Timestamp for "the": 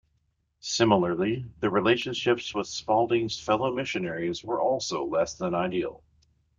1.59-1.69